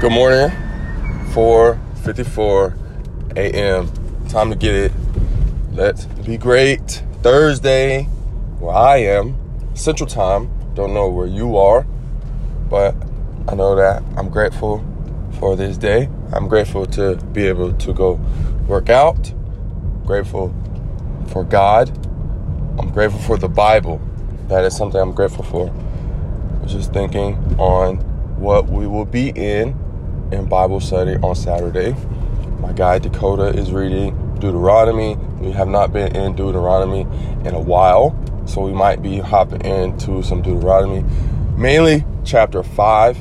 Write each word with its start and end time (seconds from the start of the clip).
Good 0.00 0.12
morning. 0.12 0.48
4:54 1.34 2.74
a.m. 3.36 3.90
Time 4.30 4.48
to 4.48 4.56
get 4.56 4.74
it. 4.74 4.92
Let's 5.72 6.06
be 6.06 6.38
great. 6.38 7.02
Thursday, 7.20 8.04
where 8.60 8.74
I 8.74 8.96
am, 8.96 9.36
Central 9.74 10.08
Time. 10.08 10.48
Don't 10.72 10.94
know 10.94 11.10
where 11.10 11.26
you 11.26 11.58
are, 11.58 11.82
but 12.70 12.94
I 13.46 13.54
know 13.54 13.76
that 13.76 14.02
I'm 14.16 14.30
grateful 14.30 14.82
for 15.38 15.54
this 15.54 15.76
day. 15.76 16.08
I'm 16.32 16.48
grateful 16.48 16.86
to 16.86 17.16
be 17.34 17.46
able 17.46 17.74
to 17.74 17.92
go 17.92 18.18
work 18.66 18.88
out. 18.88 19.34
Grateful 20.06 20.54
for 21.28 21.44
God. 21.44 21.90
I'm 22.78 22.88
grateful 22.90 23.20
for 23.20 23.36
the 23.36 23.50
Bible. 23.50 24.00
That 24.48 24.64
is 24.64 24.74
something 24.74 24.98
I'm 24.98 25.12
grateful 25.12 25.44
for. 25.44 25.68
I 25.68 26.62
was 26.62 26.72
just 26.72 26.94
thinking 26.94 27.36
on 27.58 27.98
what 28.40 28.66
we 28.70 28.86
will 28.86 29.04
be 29.04 29.28
in 29.36 29.76
in 30.32 30.46
Bible 30.46 30.80
study 30.80 31.16
on 31.16 31.34
Saturday. 31.34 31.94
My 32.58 32.72
guy 32.72 32.98
Dakota 32.98 33.48
is 33.48 33.72
reading 33.72 34.16
Deuteronomy. 34.38 35.16
We 35.40 35.52
have 35.52 35.68
not 35.68 35.92
been 35.92 36.14
in 36.14 36.34
Deuteronomy 36.34 37.00
in 37.46 37.54
a 37.54 37.60
while, 37.60 38.18
so 38.46 38.62
we 38.62 38.72
might 38.72 39.02
be 39.02 39.18
hopping 39.18 39.62
into 39.62 40.22
some 40.22 40.42
Deuteronomy, 40.42 41.04
mainly 41.56 42.04
chapter 42.24 42.62
5. 42.62 43.18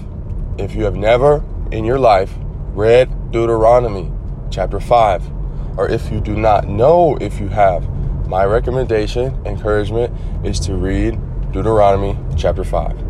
If 0.57 0.75
you 0.75 0.83
have 0.83 0.95
never 0.95 1.43
in 1.71 1.85
your 1.85 1.99
life 1.99 2.33
read 2.73 3.31
Deuteronomy 3.31 4.11
chapter 4.52 4.80
5, 4.80 5.77
or 5.77 5.89
if 5.89 6.11
you 6.11 6.19
do 6.19 6.35
not 6.35 6.67
know 6.67 7.17
if 7.21 7.39
you 7.39 7.47
have, 7.47 7.88
my 8.27 8.45
recommendation, 8.45 9.35
encouragement 9.45 10.13
is 10.45 10.59
to 10.59 10.75
read 10.75 11.17
Deuteronomy 11.52 12.17
chapter 12.38 12.63
5. 12.63 13.03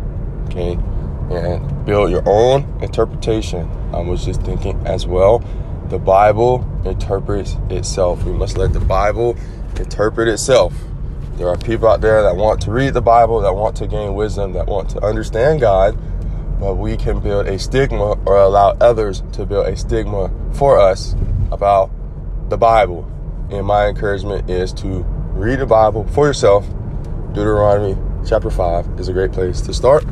Okay? 0.46 0.78
And 1.30 1.86
build 1.86 2.10
your 2.10 2.22
own 2.26 2.64
interpretation 2.82 3.70
I 3.92 4.00
was 4.00 4.24
just 4.24 4.42
thinking 4.42 4.80
as 4.86 5.06
well. 5.06 5.42
The 5.88 5.98
Bible 5.98 6.64
interprets 6.84 7.56
itself. 7.70 8.22
We 8.24 8.32
must 8.32 8.56
let 8.56 8.72
the 8.72 8.80
Bible 8.80 9.36
interpret 9.76 10.28
itself. 10.28 10.72
There 11.34 11.48
are 11.48 11.56
people 11.56 11.88
out 11.88 12.00
there 12.00 12.22
that 12.22 12.36
want 12.36 12.60
to 12.62 12.70
read 12.70 12.94
the 12.94 13.00
Bible, 13.00 13.40
that 13.40 13.54
want 13.54 13.76
to 13.76 13.86
gain 13.86 14.14
wisdom, 14.14 14.52
that 14.52 14.66
want 14.66 14.90
to 14.90 15.04
understand 15.04 15.60
God, 15.60 15.98
but 16.60 16.74
we 16.74 16.96
can 16.96 17.18
build 17.18 17.48
a 17.48 17.58
stigma 17.58 18.12
or 18.26 18.36
allow 18.36 18.76
others 18.80 19.22
to 19.32 19.44
build 19.44 19.66
a 19.66 19.76
stigma 19.76 20.30
for 20.52 20.78
us 20.78 21.16
about 21.50 21.90
the 22.48 22.58
Bible. 22.58 23.10
And 23.50 23.66
my 23.66 23.88
encouragement 23.88 24.48
is 24.48 24.72
to 24.74 25.02
read 25.32 25.58
the 25.58 25.66
Bible 25.66 26.06
for 26.08 26.26
yourself. 26.26 26.66
Deuteronomy 27.32 27.96
chapter 28.24 28.50
5 28.50 29.00
is 29.00 29.08
a 29.08 29.12
great 29.12 29.32
place 29.32 29.60
to 29.62 29.74
start. 29.74 30.04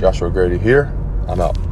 Joshua 0.00 0.30
Grady 0.30 0.56
here. 0.56 0.90
I'm 1.28 1.42
out. 1.42 1.69